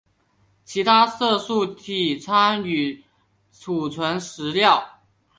[0.63, 3.03] 其他色素体参与
[3.51, 4.99] 储存食料。